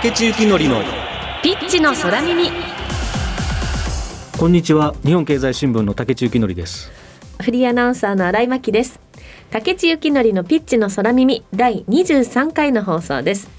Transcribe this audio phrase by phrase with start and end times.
[0.00, 0.80] 竹地幸典の
[1.42, 2.52] ピッチの空耳。
[4.38, 4.94] こんにちは。
[5.04, 6.88] 日本経済新聞の竹地幸典です。
[7.42, 9.00] フリーアナウンサーの新井真希です。
[9.50, 13.50] 竹地幸典のピッチの空耳第23回の放送です。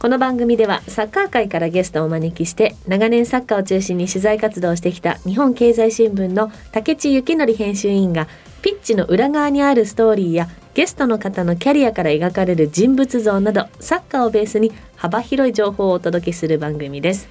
[0.00, 8.26] この番組ではサッカー界からゲストをお招きして長年サッカーを中心に取材活動をしてきた日本経済新聞の竹地幸典編集員が
[8.62, 17.28] ピッチの裏側にあるストーリーやゲストの方のキャリアから描かれる人物像などサッカーをベースに幅広い情報をお届けする番組です。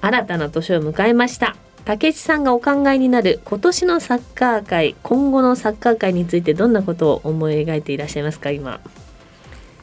[0.00, 1.56] 新たな年を迎えました。
[1.84, 8.80] 竹内さんがお考えになる今年のサッカー界今後のサッカー界についてどんなことを思い描いていらっしゃいますか今？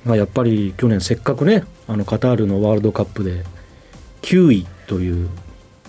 [0.06, 3.44] まあやっぱり去年せっかくねあのカタールのワールドカップで
[4.22, 5.30] 9位という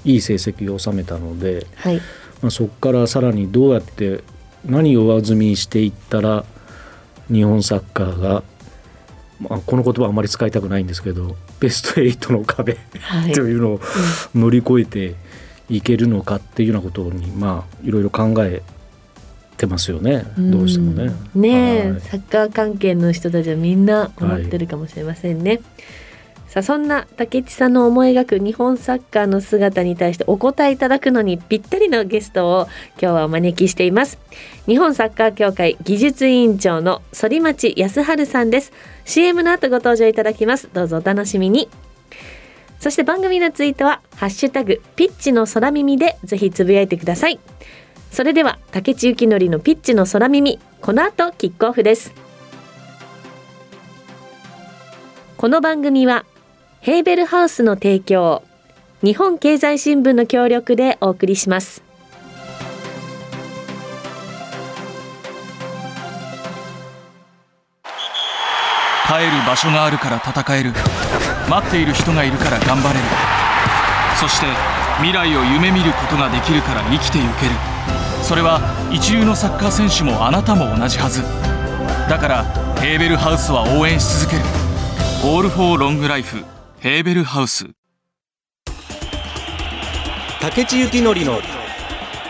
[0.04, 2.00] いい成績を収めたので、はい
[2.42, 4.22] まあ、そこからさらにどうやって
[4.64, 6.44] 何を上積みしていったら
[7.32, 8.42] 日本サッカーが、
[9.40, 13.32] まあ、この言葉はあまり使いたくないんですけどベスト8の壁はい。
[13.32, 13.80] というのを
[14.34, 15.14] 乗り越えて
[15.68, 18.62] いけるのかっていうようなことにまあいろいろ考え
[19.56, 20.24] てますよね。
[20.36, 21.14] どうしてもね。
[21.34, 21.48] うんね
[21.86, 22.00] え、はい。
[22.00, 25.60] サッカー関係の人たちはみんな思ってるかもしれませんね。
[26.56, 34.18] さあそんな竹内さんの思い描く日本サッカーの姿に対してお答えいただくのにぴったりのゲストを今日はお招きしています。
[34.64, 38.72] 日本サッカー協会技術委員長の反町康春さんです。
[39.04, 40.70] CM の後ご登場いただきます。
[40.72, 41.68] どうぞお楽しみに。
[42.80, 47.38] そして番組のツイートはハッシュタグピッチの空耳でぜひつぶやいてください。
[48.10, 52.14] それでは竹内幸典のピッチの空耳この後キックオフです。
[55.36, 56.24] この番組は
[56.86, 58.44] ヘーベルハウスの提供
[59.02, 61.82] 日本経済新聞の協力でお送りします。
[69.04, 70.70] 帰る場所があるから戦える。
[71.50, 73.00] 待っている人がいるから頑張れる。
[74.20, 74.46] そして
[74.98, 77.52] 未来を夢見ることができるから生きてゆける。
[78.22, 78.60] それは
[78.92, 81.24] 一流のサッカー選手もあなたも同じはず。
[82.08, 82.44] だから
[82.80, 84.44] ヘーベルハウスは応援し続ける
[85.26, 86.44] 「オール・フォー・ロング・ライフ」
[86.78, 87.70] ヘーベルハウス。
[90.42, 91.40] 竹地幸典の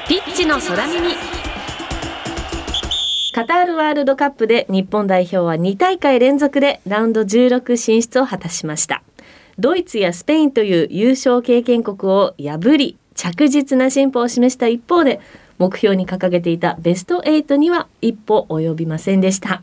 [0.08, 1.14] ピッチの空耳。
[3.34, 9.02] カタールワールドカップで日本代表は2大会連続でラウンド16進出を果たしました。
[9.58, 15.20] ドイツやスペインという優勝経験国を破り着実な進歩を示した一方で
[15.58, 19.62] 目標に掲げていたベスト8には一歩及びませんでした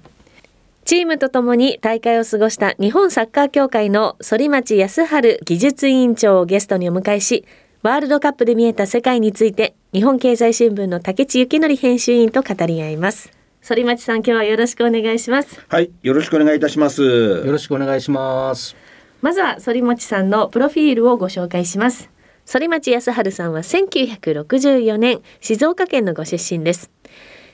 [0.85, 7.45] チームとともに大会を過ごした日本サッカー協会の反町康春技術委員長をゲストにお迎えし
[7.81, 17.01] ワールドカップで見えた世界について日本経済新聞の竹地幸則編集員と語り合います反町さん今日はよろしくお願いしますはい、よろしくお願いいたします。
[17.01, 18.75] よろしくお願いします。
[19.23, 22.09] まずは反町さんのプロフィールをご紹介します
[22.45, 26.91] 反町康春さんは1964年静岡県のご出身です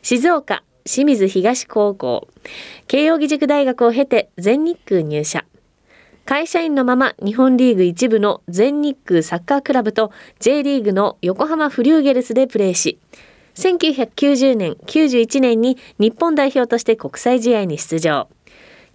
[0.01, 2.27] 静岡清水東高校。
[2.87, 5.45] 慶應義塾大学を経て全日空入社。
[6.25, 12.97] 会社員のまま日本リーグ一部の全日空サッカークラブと J リーグの横浜フリューゲルスでプレーし
[13.53, 18.27] 1990年91年に日本代表として国際試合に出場。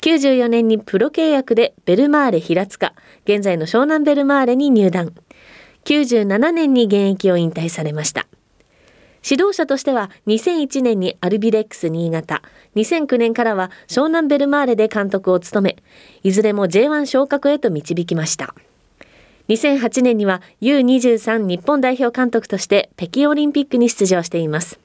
[0.01, 2.93] 94年にプロ契約でベルマーレ平塚
[3.25, 5.15] 現在の湘南ベルマーレに入団。
[5.85, 8.27] 97年に現役を引退されました。
[9.29, 12.43] 指導者としては2001年にアルビレックス新潟。
[12.77, 15.77] 2009年からは湘南ベルマーレで監督を務め
[16.23, 18.55] いずれも J1 昇格へと導きました。
[19.49, 24.79] 2008年には U23 日本代表監督として北京オリンピックに出場しています。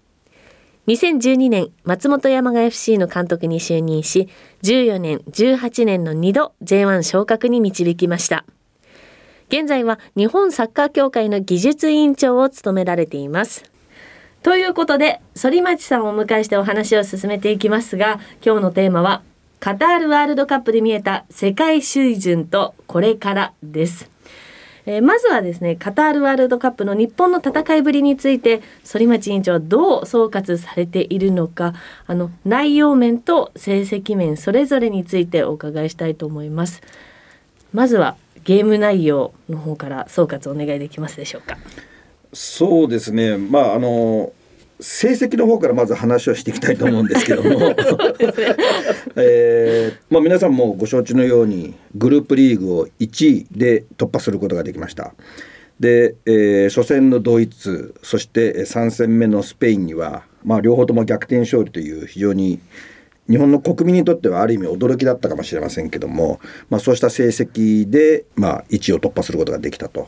[0.88, 4.28] 2012年松本山雅 FC の監督に就任し
[4.64, 8.46] 14年18年の2度 J1 昇格に導きました。
[9.50, 13.70] 現在は日本サッカー協会の技術委員長を務められています。
[14.42, 19.22] ということで反町さんをお迎えしてお話を進めていきますが今日のテーマは
[19.60, 24.10] カタールワールドカップで見えた世界水準とこれからです。
[24.86, 31.74] えーまずはですねカタールワールドカップの日本の戦いぶりについて反町委員長はどう総括されているのか
[32.08, 36.82] あの内容面と成績面それぞれについてお伺いしたいと思います。
[37.74, 38.16] まずは
[38.46, 41.58] ゲーム内容の方から総括お願いできますでしょうか。
[42.34, 44.32] そうですね、まああの
[44.82, 47.76] 成績の方からまず話をしていきたいと思うんですけども、
[49.18, 55.14] えーまあ皆さんもご承知のようにグループリーグを1位で突破することができました。
[55.80, 62.60] で、えー初戦のドイツそして3戦目のスペインには、まあ、両方とも逆転勝利という非常に
[63.30, 66.40] 日本の国民にとってはある意味驚きだったかもしれませんけども、
[66.70, 70.08] まあ、そうした成績で、まあ、1位を突破することができたと。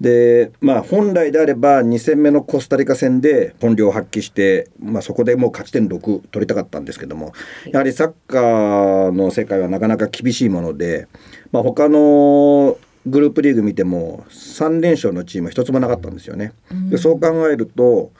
[0.00, 7.32] でまあ本来であれば2戦目のコスタリカ戦で本領を発揮して、まあ、そこでもう勝ち点6取りたかったんですけども
[7.66, 11.06] やはりサッカーの世界はなかなか厳しいもので、
[11.52, 16.52] まあ、他のグループリーグ見ても3連勝のチーム一つもなかったんですよね。
[16.90, 18.12] でそう考えると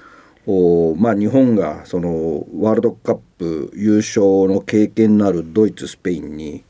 [0.46, 6.64] おまあ、日本がそのワールドカップ優勝の経験のあるドイツスペインに、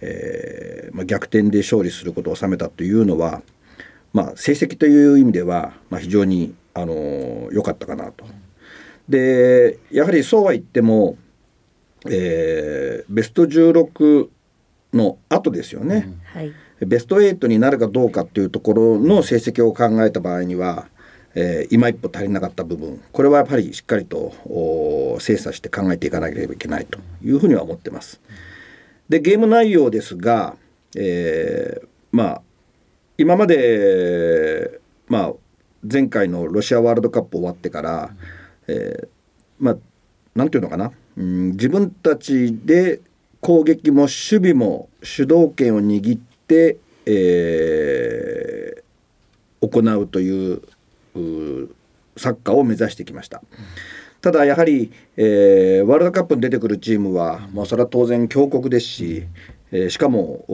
[0.00, 3.40] えーまあ、逆転で勝利することを収めたというのは、
[4.14, 8.24] まあ、成績という意味では、まあ、非常に良、あのー、かったかなと。
[9.08, 11.18] でやはりそうは言っても、
[12.08, 14.28] えー、ベスト16
[14.94, 20.86] の後ですよね、うんはい、ベスト8になるかどうかっていうところの成績を考えた場合には
[21.34, 28.20] えー、今一歩足りなかった部分これはやっぱりしっかりと精査して考えていかなければいけないというふうには思ってます。
[29.08, 30.56] でゲーム内容ですが、
[30.96, 32.42] えー、まあ
[33.16, 35.32] 今まで、まあ、
[35.90, 38.10] 前回のロシアワールドカップ終わってから、
[38.66, 39.08] えー、
[39.58, 39.76] まあ
[40.34, 43.00] なんていうのかな、うん、自分たちで
[43.40, 50.62] 攻撃も守備も主導権を握って、えー、行うという
[52.16, 53.42] サッカーを目指してきました。
[54.22, 59.26] ただやはり、えー、ワールドカップに出てくるチームは、まあ、それは当然強国ですし、
[59.74, 60.44] えー、しかも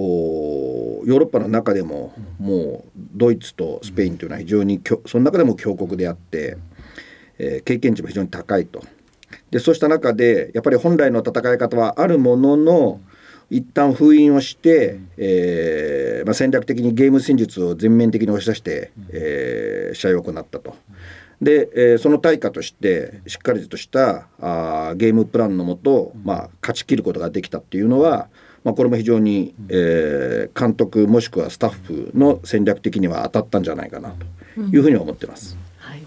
[1.05, 6.57] ヨーロッパの中でももうドイツとスペインというのは非常にその中でも強国であって、
[7.39, 8.83] えー、経験値も非常に高いと。
[9.51, 13.01] でそうした中でやっぱり本来の戦い方はあるものの
[13.51, 20.77] 一旦封印をして、えーまあ、戦略的にゲーム戦術を全面的に押し出して、えー、試合を行ったと。
[21.43, 28.29] で、えー、その対価としてしっかりとしたあーゲームプランのもと、まあ、勝ち切ることができたっていうのは、
[28.65, 34.15] まあ、これも非常に、えー、監督もしくはスタッフの戦略的には当たったんじゃないかな
[34.55, 35.57] というふうに思ってます。
[35.79, 36.03] はい、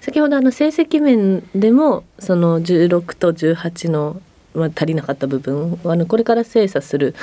[0.00, 4.22] 先ほどあの成績面でもその16と18の
[4.54, 7.14] まあ、足りなかった部分あのこれから精査する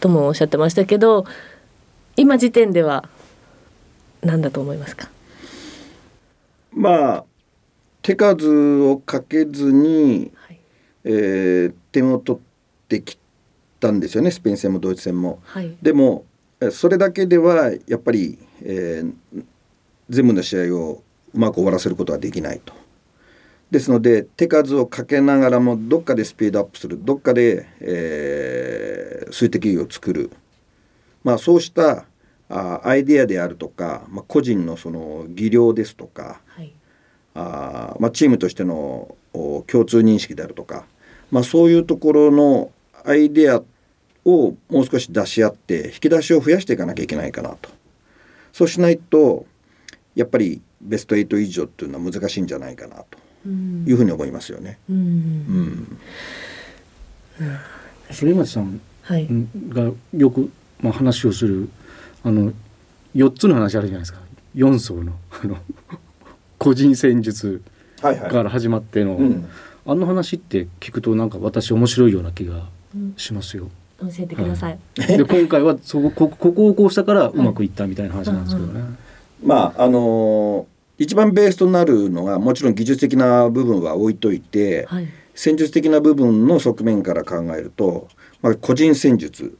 [0.00, 1.24] ともおっしゃってましたけど
[2.14, 3.08] 今時点では
[4.22, 5.10] 何だと思いますか？
[6.72, 7.24] まあ
[8.02, 10.60] 手数をかけずに、はい、
[11.04, 12.42] えー、点を取っ
[12.88, 13.18] てき
[13.86, 15.40] たんですよねスペイン戦もドイツ戦も。
[15.44, 16.24] はい、でも
[16.70, 19.44] それだけではやっぱり、えー、
[20.08, 21.02] 全部の試合を
[21.34, 22.72] うまく終わらせることはできないと。
[23.70, 30.30] ですので手数をかけながらもどっかでスピードアップするどっかで、えー、水滴を作る、
[31.24, 32.04] まあ、そうした
[32.48, 36.72] あアイデアであるとか、まあ、個人のその技量ですとか、はい、
[37.34, 40.84] あまあ、チームとしての共通認識であるとか、
[41.32, 42.70] まあ、そういうところの
[43.04, 43.62] アイデア
[44.26, 47.70] をもう少し出し合って引き出しを増やしていかなきゃいけないかなと。
[48.52, 49.46] そうしないと
[50.14, 53.18] やっぱりベスト8以上っていうのは難しいんじゃないかなと。
[53.86, 54.78] いうふうに思いますよね。
[54.90, 55.98] うん。
[58.10, 58.80] 反町さん
[59.68, 60.50] がよく
[60.80, 61.68] まあ話をする
[62.24, 62.52] あの
[63.14, 64.20] 四つの話あるじゃないですか。
[64.54, 65.58] 四層のあの
[66.58, 67.62] 個人戦術
[68.00, 68.12] か
[68.42, 69.48] ら始まっての、はいはいうん、
[69.86, 72.68] あの話って聞くとなんか私面白いような気が
[73.16, 73.70] しますよ。
[74.00, 74.78] 教えてください。
[74.98, 78.84] はい、で今回はそここここをこうしたからうまくいったみたいな話なんですけどね。
[79.42, 88.08] まああのー一番ベースとなるのがもちろん技術的な部分は置いといて、はい、戦術的な部分の側面から考えると、
[88.40, 89.58] まあ、個人戦術。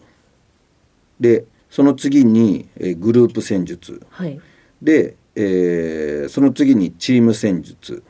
[1.20, 4.40] でその次に、えグループ戦術、はい、
[4.80, 8.02] で、えー、その次にチーム戦術。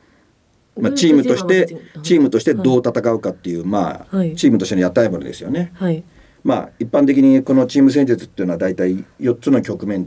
[0.78, 5.72] まあ、チームとしてチームとしてどう戦うかっていう、まあ、チームとしての屋台物ですよね。
[6.46, 10.06] まあ一般的にこのチーム戦術っていうのは大体4つの局面っ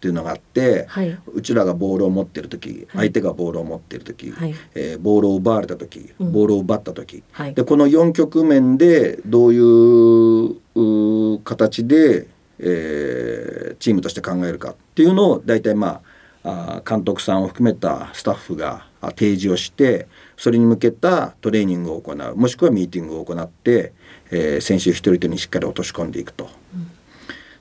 [0.00, 12.28] ていうのがあって、はい、うちらがボールを持ってる時、はい、相手がボールを持ってる時、はい、えー、ボールを奪われた時、うん、ボールを奪った時、はい、でこの4局面でどういう形で、
[12.60, 16.00] えー、チームとして考えるかっていうのを大体まあ
[16.44, 23.92] あ監督さんを含めたスタッフが提示をしてそれに向けたトレーニングを行うもしくはミーティングを行って、
[24.32, 26.50] えー、選手一人一人にしっかり落とし込んでいくと。
[26.74, 26.90] うん、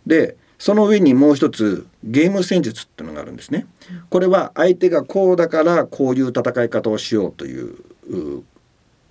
[0.08, 3.68] でその上にもう一つゲーム戦術っていうのがあるんですね。
[4.10, 7.75] これは相手がこうだからこういう戦い方をしようという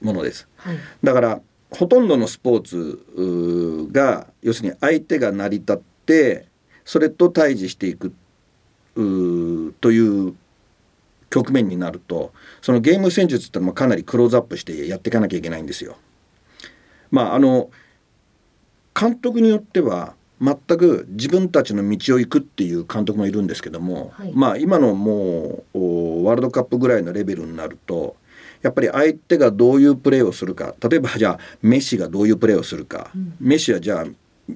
[0.00, 0.48] ものです。
[0.56, 1.40] はい、だから
[1.70, 5.76] ほとんどのスポーツが要するに相手が成り立っ
[6.06, 6.46] て
[6.84, 8.12] それと対峙していく
[8.94, 10.34] という
[11.30, 15.96] 局面になるとそのゲーム戦術ってのもかなりクローズアップしてやっていかなきゃいけないんですよ。
[17.10, 17.70] まああの
[18.98, 28.16] 監督によっては全く自分たちの道を行くっていう監督もいるんですけども、はい、まあ今のもうワールドカップぐらいのレベルになると
[28.62, 34.04] やっぱり相手がどういうプレーをするか例えばじゃあメッシがどういうプレーをするか、うん、メッシはじゃあ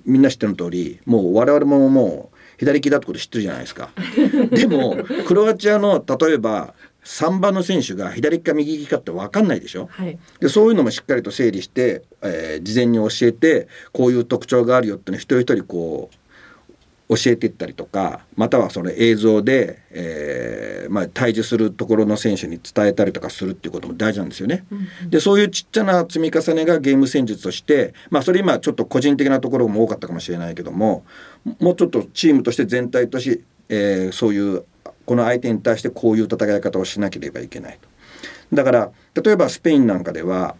[0.05, 3.91] みんな知ってる通りもう我々ももう左利きだってこと知ってるじゃないですか。
[4.53, 4.97] でも
[5.27, 16.17] クロアチアの例えば3番の選手が左利きか右利きかって分かんないでしょ、はい、でそういうのもしっかりと整理して、えー、事前に教えてこういう特徴があるよっていうのを一人一人こう
[17.09, 24.65] 教えていったりとかまたはその映像で、えーまあ、対峙するところの選手に伝えたりとかするっていうことも大事なんですよね。
[24.71, 31.05] うんうん、でそういうちっちゃな積み重ねがゲーム戦術として、まあ、それ今ちょっと個人的なところも多かったかもしれないけども
[31.61, 34.65] もうちょっとチームとして全体として、えー、そういう
[35.07, 37.89] この相手に対してこういう戦い方をしなければいけないと。
[38.53, 38.91] だから
[39.23, 40.57] 例えばスペインなんかでは、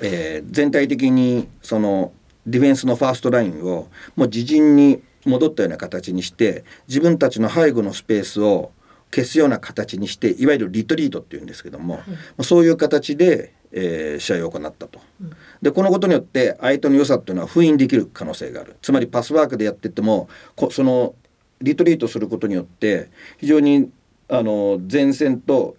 [0.00, 2.12] えー、全体的にその
[2.46, 8.72] ディフェンスのファーストラインをもう自陣に戻ったような形にして自分たちの背後のスペースを
[9.14, 12.00] 消すような形にしていわゆるリトリートっていうんですけども、は
[12.40, 15.00] い、そういう形で、えー、試合を行ったと。
[15.20, 15.30] うん、
[15.62, 20.28] でこのことによって相手の良さっていうのは封印できる可能性があるつまりパスワークでやってても
[20.70, 21.14] その
[21.60, 23.90] リトリートすることによって非常に
[24.28, 25.76] あの前線と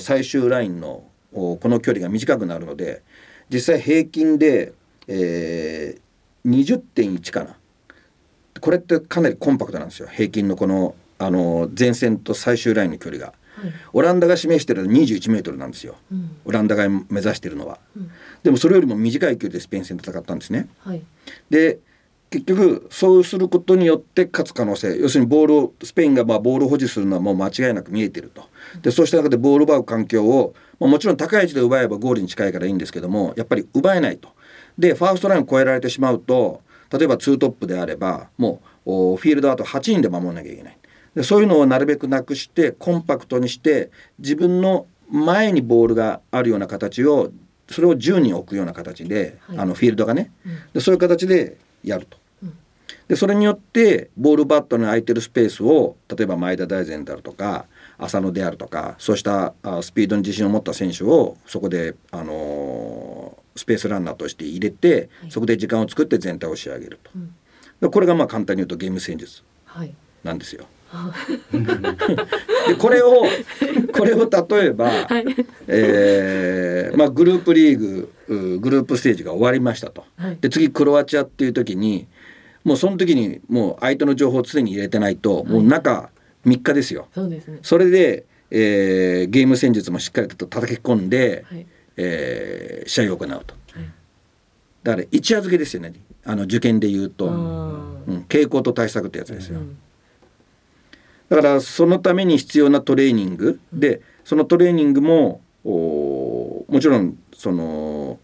[0.00, 3.02] 最終ラインのこの距離が短くなるので
[3.50, 4.72] 実際平均で、
[5.06, 7.56] えー、20.1かな。
[8.60, 10.08] これってかなりコンパクトなんですよ。
[10.08, 13.32] 平均のこのあの前線と最終ラインの距離が。
[13.58, 18.10] はい、オランダが示してるのは21メートルなんですよ、うん、オランダが目指してるのは、うん、
[18.44, 21.02] でもそれよりも短い距離でスペイン戦戦ったんですね、はい、
[21.50, 21.80] で
[22.30, 24.98] 結局そうすることによって勝つ可能性。
[24.98, 28.42] 要するにボールをスペインがまあボールを保持するのはもう間違いなく見えてると。
[28.82, 34.28] でそうした中でボールを奪う環境を、まあ、もちろん高い位置で奪えばゴールに近いからいいんですけどもやっぱり奪えないと。
[34.78, 36.60] でファーストラインを越えられてしまうと
[36.92, 40.78] 例えばツートップであればもうフィールドあと8人で守らなきゃいけない。
[41.14, 47.32] でそういうのをなるべくなくしてコンパクトにして自分の前にボールがあるような形を
[47.70, 52.18] それを10人置くような形で、はい、あのフィールドがね、うん、でそういう形でやると。
[53.08, 57.64] でそれによってボールバットの空いてるスペースを例えば前田大然であるとか
[57.96, 67.10] 浅野であるとかそうしたスピードに自信を持った選手をそこで、あのー、スペースランナーとして入れて、はい、そこで時間を作って全体を仕上げると、
[67.82, 69.42] うん、これがまあ簡単に言うとゲーム戦術
[70.22, 70.64] なんですよ。
[70.64, 70.70] はい、
[72.66, 73.24] でこれを
[73.92, 75.24] これを例えば、はい、
[75.66, 82.06] えー、まあ、グループリーググループステージが終わりましたと、はい、で次クロアチアっていう時に
[82.64, 86.10] もうその時にもう相手の情報を常に入れてないと、もう中
[86.44, 87.08] 3日ですよ。
[87.14, 91.66] そうですね、それで、えー、ゲーム戦術もしっかりと叩き込んで、はい、
[91.96, 93.34] えー、試合を行うと。
[93.34, 93.46] はい、
[94.82, 95.94] だから一夜漬けですよね。
[96.24, 99.60] あの受験で言うと、うん、傾向と対策ってやつですよ。
[99.60, 99.78] うん、
[101.28, 108.18] だからそのために必要なトレーニング、でそのトレーニングもおもちろんその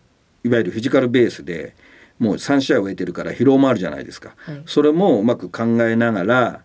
[0.45, 1.75] いわゆるフィジカルベースで
[2.19, 6.61] もう3試合を終えてるから疲労もあるじゃないですか、はい、それもうまく考えながら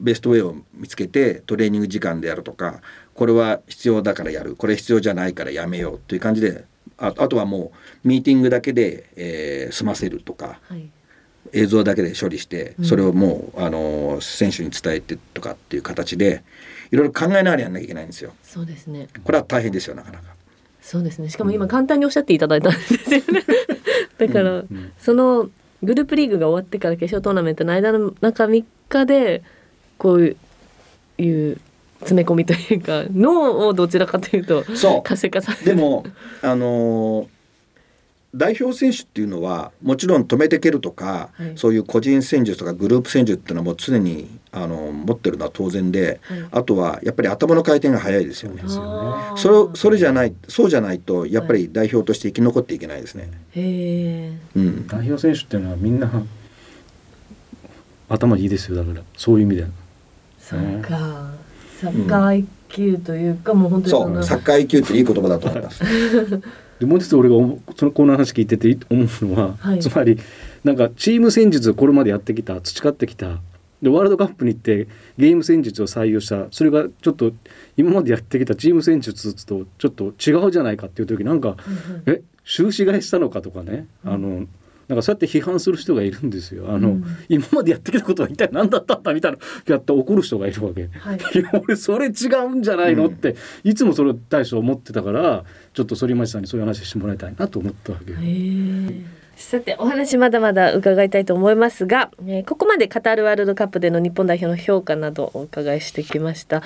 [0.00, 2.80] ベストウェイを見つけてトレーニング時間であるとか
[3.14, 4.56] これは必要だからやる。
[4.56, 6.64] これ必要じゃないからやめようという感じで
[6.98, 7.72] ああとはも
[8.04, 10.88] うミーティングだけで、えー、済ませるとか、はい、
[11.52, 16.42] 映像だけで処理してそれをもう、うん、あの選手に伝えてとかっていう形で
[16.90, 18.32] いろいろ考えながらやんなきゃいけないんですよ。
[18.42, 19.08] そうですね。
[19.24, 20.24] これは大変ですよなかなか。
[20.80, 21.30] そうですね。
[21.30, 23.44] しかも今簡単におっしゃっていただいたんですよね。
[24.18, 24.64] だから、
[24.98, 25.50] その
[25.82, 29.42] グループリーグが終わってから決勝トーナメントの間の中3日で
[29.98, 30.36] こう
[31.18, 31.58] いう
[32.00, 34.64] 詰め込みというか脳をどちらかというと
[35.02, 36.04] 活性化させでも
[36.42, 37.33] あのー
[38.34, 48.62] 代表選手っていうのはもちろん止めていけるとか、はい、そういう個人戦術とかグループ戦術っていうのはもう常にあの持ってるのは当然で、はい、あとはやっぱり頭の回転が速いですよね。
[49.36, 53.30] それそれじゃないそうじゃないとやっぱり代表として生き残っていけないですね。
[53.54, 56.10] へうん、代表選手っていうのはみんな
[58.08, 59.02] 頭いいですよだから。
[59.16, 59.66] そういう意味で。
[60.40, 61.30] そうか、
[61.80, 64.24] サッカー IQ というか、うん、もう本当にそう。
[64.24, 65.82] サッカー IQ っていい言葉だと思います。
[66.84, 67.36] でもう一つ俺が
[67.76, 70.18] そのこの話聞いてて思うのは、はい、つまり
[70.62, 73.40] なんかチーム戦術をこれまでやってきた培ってきた
[73.82, 74.86] でワールドカップに行って
[75.18, 77.32] ゲーム戦術を採用したそれがちょっと
[77.76, 81.56] 今までやってきたチーム戦術とちょっと違うじゃないかっていう時なんか、
[82.06, 84.46] うん、え終始替えしたのかとかね、うん、あの
[84.88, 86.66] なんかそうやって批判する人がいるんですよ。
[86.68, 88.96] あの、うん、今までやってきたことは一体何だった？
[88.96, 90.88] んだみたいなやって怒る人がいるわけ。
[90.98, 93.30] はい、 いや俺それ違うんじゃないのって、
[93.64, 98.12] うん、いつもそれを大将思ってたからちょっと反町さんにそういう話してもらいたいなと思ったわけ。
[99.36, 106.62] さてお話まだまだ伺いたいと思いますが、えー、ここまでカタールワールドカップでの日本代表の評価などお伺いしてきました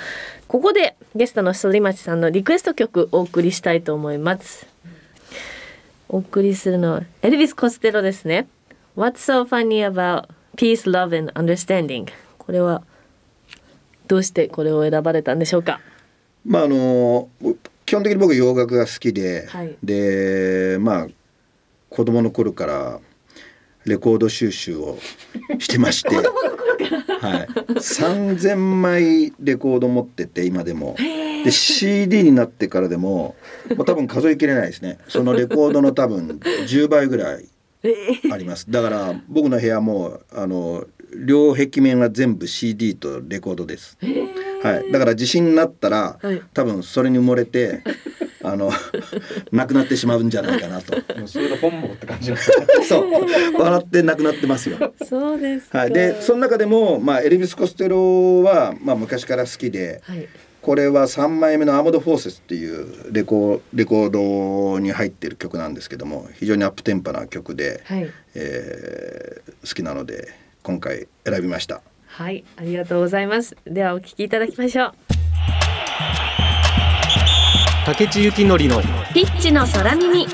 [0.48, 4.66] ここでゲストの反町さんのリクエスト曲お送りしたいと思います
[6.08, 8.48] お送りするのはエルビス・コステロですね。
[8.96, 12.08] What's so funny about peace, love and understanding?
[12.38, 12.82] これは
[14.06, 15.80] どうしてこれを選ばれたんでしょうか？
[16.44, 17.28] まああの
[17.84, 21.06] 基本的に僕洋楽が好きで、はい、でまあ
[21.90, 23.00] 子供の頃から
[23.84, 24.98] レコード収集を
[25.58, 30.94] してまして はい、3,000枚レコード持ってて今でも
[31.45, 33.37] で CD になってからでも、
[33.76, 34.99] まあ、多分数えきれないですね。
[35.09, 37.47] そのレコードの多分10倍ぐらい
[38.33, 38.71] あります。
[38.71, 43.97] だから僕の部屋もあの両壁面は全部 CD とレコードです、
[44.62, 47.83] はい、だから地震になったら、はい、多分それに埋もれて
[48.42, 48.71] あの
[49.52, 50.95] なくなってしまうんじゃないかなと。
[51.26, 52.33] それが本望って感じ
[52.88, 53.07] そう。
[53.59, 54.95] 笑ってなくなってますよ。
[55.04, 55.92] そうですはい。
[55.92, 60.28] でその中でもまあエルビス・コステロはまあ昔から好きで、はい、
[60.68, 70.28] これは3枚目の「アーモド・フォーセス」っていうレコレコードに入ってる曲なんですけども非常にアップテンポな曲で、はい、えー、好きなので
[70.62, 71.80] 今回選びました。
[72.06, 73.56] はいありがとうございます。
[73.64, 74.92] ではお聞きいただきましょう。
[77.87, 78.82] 竹地幸典の
[79.14, 80.26] ピッチの空耳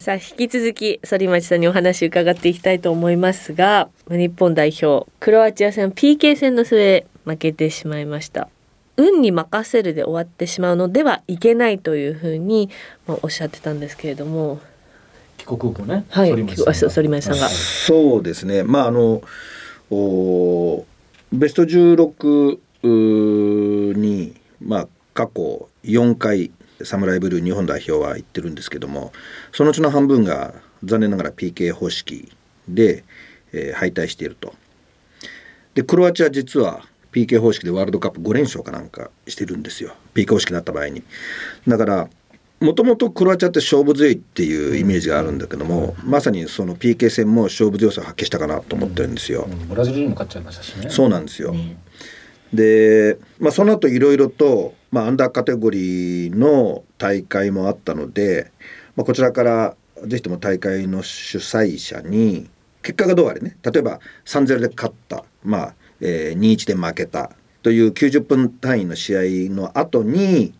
[0.00, 8.48] さあ引き続き反町さんにお話伺っていきたいと思いますが日本代表クロアチア戦 PK 戦の末負けてしまいました
[8.96, 12.70] 運に任せるで終わってしまうのではいけないというふうに、
[13.06, 14.60] まあ、おっしゃってたんですけれども。
[15.36, 16.56] 帰国後ねはい反町
[17.22, 17.48] さんが。
[17.48, 18.62] そうですね。
[18.62, 19.22] まああの
[19.90, 20.86] お
[21.32, 22.58] ベスト16
[23.96, 26.50] にまあ過去4回
[26.82, 29.12] サムライブルー日本代表は行ってるんですけども
[29.52, 32.32] そのうちの半分が残念ながら PK 方式
[32.68, 33.04] で、
[33.52, 34.54] えー、敗退していると。
[35.74, 41.02] でクロアチア実は PK 方式でワールドカップ5連勝かなんかしてるんですよ PK 方式になった場合に。
[41.66, 42.08] だから
[42.60, 49.46] もともとクロアチアって勝負強いっていうイメージがあるんだけども、まさにその PK 戦も勝負強さを発揮したかなと思ってるんですよ。
[49.68, 50.88] ブラジルにも勝っちゃいましたしね。
[50.88, 51.52] そうなんですよ。
[51.52, 51.76] ね、
[52.54, 58.52] で、まあ、その後いろいろとまあ、アンダーカテゴリーの大会もあったので、
[58.94, 62.48] まあ、こちらからぜひとも大会の主催者に
[62.80, 65.74] 結果がどうあれね例えば3-0で勝った、まあ
[66.04, 67.30] えー、2-1で負けた
[67.62, 70.52] という90分単位の試合の後に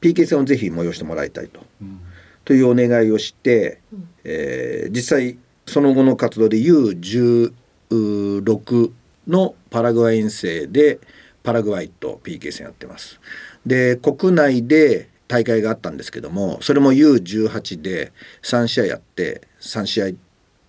[0.00, 2.00] PK 戦をぜひ催してもらいたいと、うん、
[2.44, 3.80] というお願いをして、
[4.24, 8.90] えー、実際その後の活動で U16
[9.28, 10.98] のパラグアイ遠征で
[11.44, 13.20] パラグアイと PK 戦やってます。
[13.64, 20.06] で国内で大会があったんですけどもそれも U18 で3試合やって3試合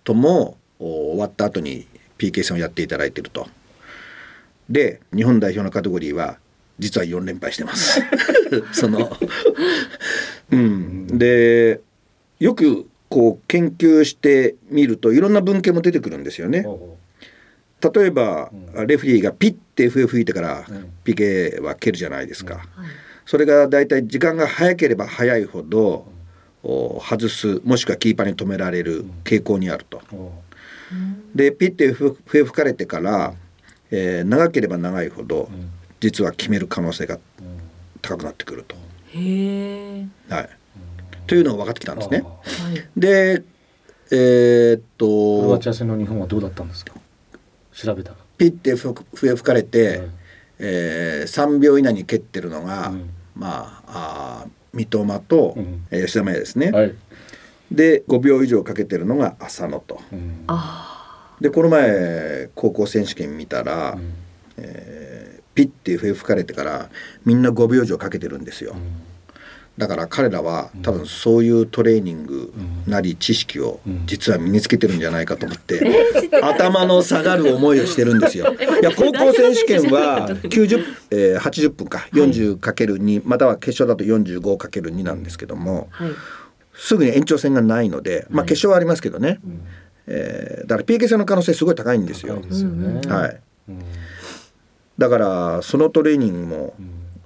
[0.04, 1.88] とも終わった後に
[2.18, 3.48] PK 戦をやっていただいてると。
[4.70, 6.38] で日本代表のカテゴリーは
[6.78, 8.00] 実は4連敗してます。
[8.72, 9.16] その
[10.50, 11.06] うん。
[11.18, 11.80] で
[12.38, 16.64] よくこう研究してみるといろんな文献も出てくるんですよね。
[17.82, 20.64] 例えば、うん、レフリーがピッて笛吹いてから
[21.04, 22.62] PK は蹴るじゃないですか、うん、
[23.24, 26.06] それがだいたい時間が早ければ早いほど、
[26.62, 30.02] うん、外すもしくはキーパーに止められる傾向にあると。
[31.34, 33.34] でピッて笛吹かれてから、
[33.90, 35.48] えー、長ければ長いほど、
[36.00, 37.18] 実は決める可能性が
[38.02, 38.76] 高くなってくると。
[39.14, 40.48] はい、
[41.26, 42.24] というのが分かってきたんですね。
[42.96, 43.42] で
[44.12, 45.06] えー、っと
[45.84, 46.94] の日本はどうだったんですか？
[47.72, 50.08] 調べたピッて笛吹かれて、はい、
[50.58, 56.94] えー、3秒以内に蹴ってるのが、うん、まああ三笘と、うん、吉田麻也ですね、はい、
[57.70, 60.44] で5秒以上かけてるのが浅野と、うん、
[61.40, 64.14] でこの前高校選手権見たら、うん、
[64.58, 66.90] えー、ピッて笛吹かれてから
[67.24, 68.72] みんな5秒以上かけてるんですよ。
[68.74, 69.10] うん。
[69.80, 72.52] だから彼らは多分そういうトレーニング
[72.86, 75.80] なり知識を実は身につけてるんじゃないかと思って、
[76.42, 78.52] 頭の下がる思いをしてるんですよ。
[78.52, 85.88] いや高校選手権は90、えー、80分か 40×2、または決勝だと 45×2 なんですけども、
[86.74, 89.40] すぐに延長戦がないので、まあ、決勝はありますけどね、
[90.12, 92.34] えー、だから PK 戦の可能性すごい高いんですよ。
[92.34, 93.40] はい、
[94.98, 96.74] だからそのトレーニングも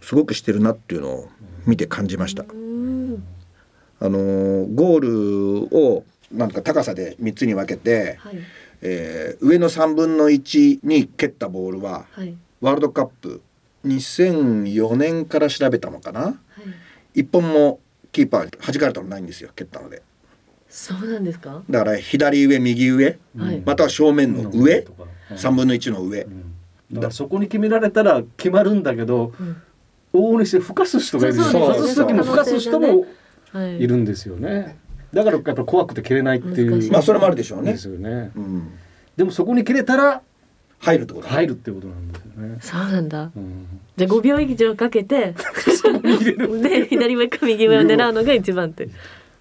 [0.03, 1.29] すごくしてるなっていうのを
[1.66, 2.44] 見て感じました。
[2.44, 8.38] あのゴールをなんか高さで3つに分けて、はい、
[8.83, 13.40] えー、上の3分の1に蹴ったボールは、はい、ワールドカップ
[13.87, 16.35] 2004年から調べたのかな、は
[17.14, 17.81] い、1本も
[18.12, 20.03] キーパー弾かれたのないんですよ蹴ったので。
[20.76, 21.62] そうなんですか？
[21.70, 26.54] だから左上右上、はい、または正面の上、うん、3分の1の上、うん、
[26.90, 29.62] だからそこに決められたら決まるんだけど、うん、
[30.12, 33.06] 往々にしてふかす人がいるそう外す時もふかす人も
[33.54, 33.87] い。
[33.87, 34.76] るんですよね、
[35.12, 37.70] だからやっぱ怖くて蹴れないっていうまあそれもあるでしょうね。
[37.70, 38.72] ですよね、うん、
[39.16, 40.22] でもそこに蹴れたら
[40.80, 41.28] 入るってこと。
[41.28, 42.58] 入るってことなんですよね。
[42.60, 45.37] そうなんだ、うん、じゃあ5秒以上かけて
[46.62, 48.88] で 左上か右上を狙うのが一番って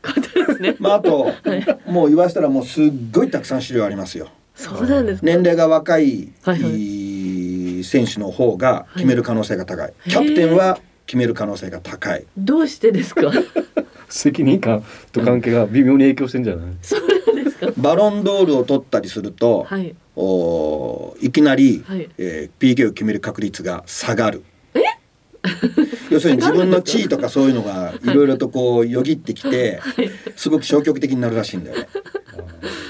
[0.04, 0.76] ことですね。
[0.82, 4.28] まああと、はい、もう言わせたらもうすっごいたくさん資料ありますよ。
[4.56, 12.24] そうなんです年齢が若い、はいはい、選手の方が決める可能性が高い、はい、キャプテンは決める可能性が高い。
[12.38, 13.32] どうしてですか？
[14.10, 17.02] 責任感と関係が微妙に影響してんじゃない、 そう
[17.36, 17.68] なんですか。
[17.78, 22.08] バロンドールを取ったりすると、はい、おいきなり、はい。
[22.20, 24.44] えー、PK を決める確率が下がる。
[26.10, 29.82] 要するに自分の地位とかそういうのがいろいろとこうよぎってきて、
[30.36, 31.88] すごく消極的になるらしいんだよね。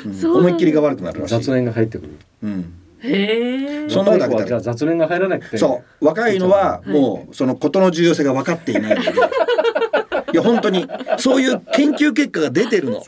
[0.06, 1.34] うん、思いっきりが悪くなるらしい。
[1.34, 2.10] 雑念が入ってくる。
[2.44, 2.74] うん。
[3.00, 3.90] へえ。
[3.90, 5.58] そんなことなじゃ雑念が入らなくて。
[5.58, 8.98] そう若いのはもうそのことの重要性が分かっていない。
[10.34, 10.88] いや本当に
[11.18, 13.04] そういう研究結果が出てるの。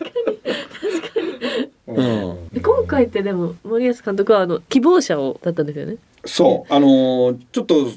[1.88, 5.96] うん、今回ってでも森保監督はあの希望者をだったんですよね。
[6.26, 7.92] そうあのー、ちょっと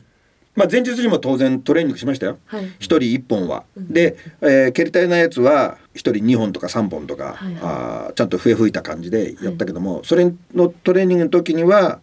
[0.59, 2.39] まあ前日にも当然トレーニングしましたよ。
[2.81, 3.63] 一、はい、人一本は。
[3.77, 12.01] うん、で、えー、蹴りたいなやつは一人二本とか三本とか、はいはい、あちゃんと笛吹いた感じでやったけども、はい、それのトレーニングの時には、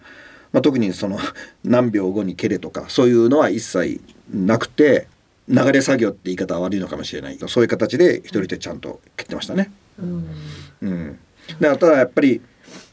[0.53, 1.19] まあ、特にその
[1.65, 3.99] 何秒後に蹴れとかそういうのは一切
[4.33, 5.07] なくて
[5.49, 7.37] 流れ作業って言い方は悪いのかもしれない。
[7.47, 9.69] そういう形で一人でちゃんと蹴ってましたね。
[10.01, 10.27] うん、
[10.81, 11.19] うん、
[11.59, 12.41] だからただやっぱり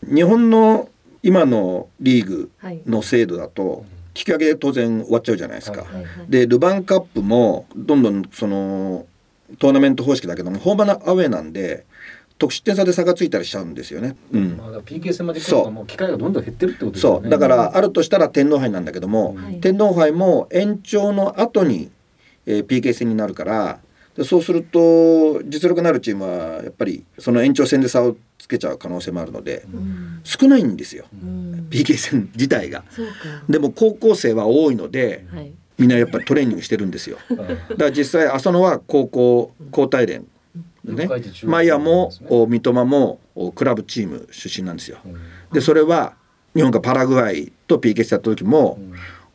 [0.02, 0.88] 日本の
[1.22, 2.50] 今のリーグ
[2.84, 5.86] の制度だと、引き分けで当然終わっちゃうじゃないですか。
[6.28, 9.06] でルヴァンカップもどんどんその
[9.58, 11.84] トーナメント方式だけどもホームアウェーなんで
[12.38, 14.16] 得失点差で差がついたりしちゃうんですよね。
[14.32, 14.56] うん。
[14.56, 17.12] まあ、PK 戦まで行くのも機会がどんどん減ってるってことですね。
[17.12, 21.90] そうだからあるとしたら天皇杯なんだけども、うん、天皇杯も延長の後に
[22.46, 23.78] えー、PK 戦になるから
[24.16, 32.84] でそうすると実力のあるチームはやっぱりその延長戦で差をつけちゃう可能性もあるので、うん、少ないんですよ、うん、PK 戦自体が。
[33.48, 37.18] でも高校生は多いので、はい、みんなやっぱりトレーニングしてるんですよ。
[37.30, 40.26] だから実際浅野は高校交代連。
[40.84, 41.08] ね、
[41.44, 42.10] マイヤも
[42.48, 43.20] 三笘も
[43.54, 44.98] クラブチーム出身なんですよ。
[45.52, 46.14] でそれは
[46.56, 48.80] 日本がパラグアイと PK 戦やった時も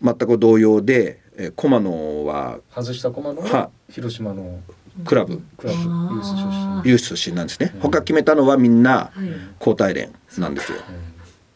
[0.03, 4.59] 全く同様でえー、駒野は外した駒野は広島の。
[5.05, 5.43] クラブ。
[5.57, 5.79] クラブ。
[5.79, 6.43] ユース出
[6.83, 6.89] 身。
[6.89, 9.11] ユース出身なんですね、他決めたのはみんな
[9.59, 10.79] 交代連なんですよ、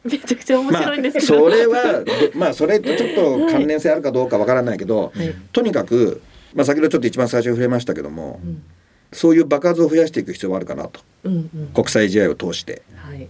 [0.03, 2.03] めちゃくちゃ面白いんですけど、まあ、それは
[2.35, 6.21] まあそれとちょっと関連性あるかどうかわからないけど、はい、とにかく、
[6.53, 8.63] まあ、先ほどちょっと一番最初に触れましたけども、うん、
[9.11, 13.27] そういう爆発を増やしていく必要はあるかなと、うんうん、国際試合を通して、はい、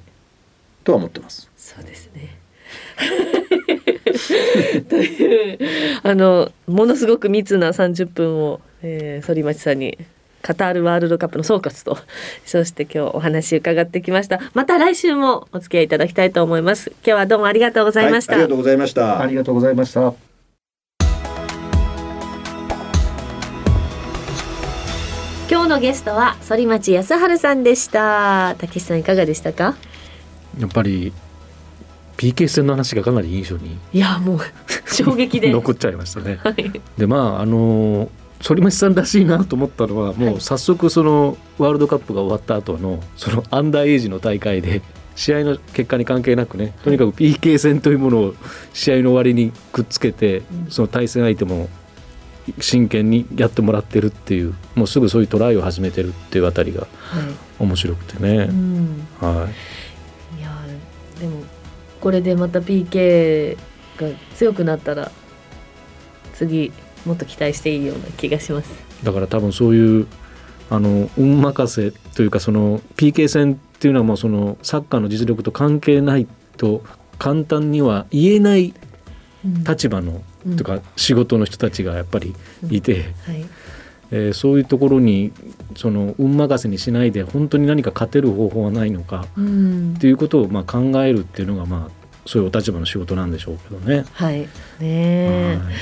[0.84, 1.50] とは思ってます。
[1.56, 2.38] そうですね
[4.90, 5.60] という
[6.04, 9.98] あのものすごく密な30分を、えー、反町さんに
[10.42, 11.98] カタールワールドカップの総括と
[12.46, 14.40] 称して今日お話伺ってきました。
[14.54, 16.90] また来週もお付き合いいただきたいと思います。
[16.90, 19.22] 今日はどうもありがとうございました、はい、ありがとうございました。
[19.22, 20.14] ありがとうございました。
[25.50, 28.56] 今日のゲストは反町康晴さんでした。
[28.58, 29.76] 竹さんいかがでしたか？
[30.60, 31.14] やっぱり
[32.22, 34.40] PK 戦の話がかなり印象にいやもう
[34.94, 35.52] 衝撃で。
[35.52, 36.40] 残っちゃいましたね。
[36.44, 38.12] はい、でまああの
[38.44, 44.84] 反町さんらしいなと思ったのはもう早速そのワールドカップが終わった後のそのアンダーエイジの大会で
[45.16, 48.36] 試合の結果に関係なくねとにかく PK 戦というものを
[48.74, 51.70] 試合の終わりにくっつけてその対戦相手も
[52.60, 56.88] 真剣にやってもらってるっていうもうすぐそういうトライを始めてるっていうあたりが
[57.60, 58.50] 面白くてね。
[59.20, 59.54] はい、はい、
[62.02, 63.58] これでまた PK
[63.98, 65.12] が強くなったら
[66.34, 66.74] 次
[67.06, 68.72] もっと期待していいような気がします。
[69.04, 70.08] だから多分そういう
[70.70, 76.84] あの運任せというかその PK 戦っていうのはもうそのサッカーの実力と関係ないと
[77.20, 78.74] 簡単には言えない
[79.68, 82.36] 立場の、うん、とか仕事の人たちがやっぱり
[82.70, 82.94] いて、
[83.28, 83.34] うん。
[83.34, 83.46] はい
[84.12, 85.32] えー、そういうところに
[85.76, 94.06] その運任せにしないで本当に何か勝てる方法はないのか、うん、っていうことをまあ考えるっていうのがまあそういうお立場の仕事なんでしょうけどね。
[94.14, 94.48] はい。
[94.80, 95.74] ね、はい。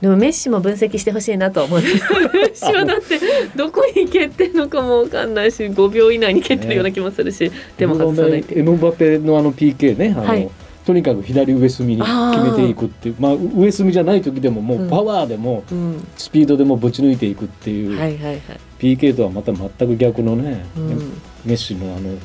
[0.00, 1.80] でもメッシも分析してほしいなと思う。
[1.80, 3.20] メッシはだって
[3.54, 10.50] どこに蹴ってんのかも分かんないし5秒以内に蹴ってるような気もするし、ね、でも外さないエムバペのあの PK ねあの、はい、
[10.84, 12.10] とにかく左上隅に決
[12.42, 18.40] めていくっていうまあ上隅じゃない時でももうパワーでも、うん、スピードでもぶち抜いていくっていう、はいはいはい、
[18.78, 20.98] PK とはまた全く逆のね、うん、
[21.44, 22.18] メッシのあの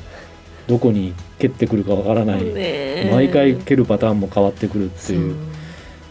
[0.66, 2.44] どこに蹴ってくるかわからない、
[3.10, 5.34] 毎回蹴るパターンも変わってくるっていう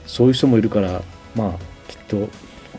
[0.07, 0.27] そう。
[0.27, 1.03] いう人もいるから
[1.36, 1.51] まあ
[1.88, 2.27] きっと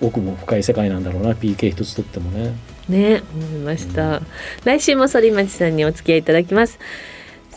[0.00, 2.52] 奥も深い世界なんだろうな PK 一つとってもね。
[2.88, 4.26] ね思いました、うん、
[4.64, 6.78] 来週も反町さんにお付き合いいただきます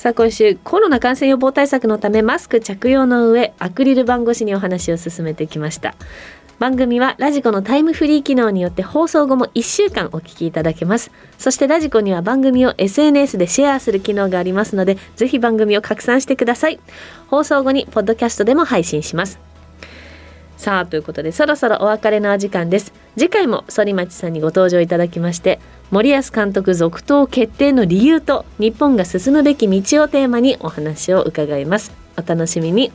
[0.02, 5.94] さあ今週コロナ感染予防対策のためマスク着用の上アクリル板越しにお話を進めてきました。
[6.58, 11.12] 番組はラジコのタイムフリー機能によって放送後も1週間お聞きいただけます。
[11.38, 16.80] そしてラジコには番組を SNS でシェアする機能がありますのでぜひ番組を拡散してください。
[17.28, 19.51] 放送後にポッドキャストでも配信します。
[20.62, 22.94] さあということでそろそろお別れのお時間です。
[23.18, 31.92] 次回も反町さんにご登場いただきまして森保監督続投決定の理由と日本が進むべき道をテーマにお話を伺います。
[32.16, 32.92] お楽しみに。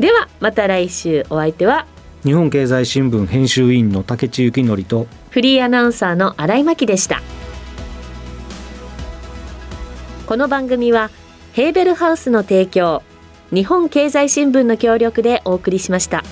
[0.00, 1.24] ではまた来週。
[1.30, 1.86] お相手は？
[2.24, 7.22] 日本経済新聞編集委員の竹地幸則とフリーアナウンサーの新井真希でした。
[10.26, 11.10] この番組は
[11.52, 13.04] ヘーベルハウスの提供
[13.52, 16.24] 日本経済新聞の協力でお送りしました。